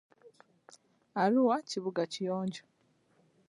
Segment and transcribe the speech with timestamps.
[1.23, 2.63] Arua kibuga kiyonjo.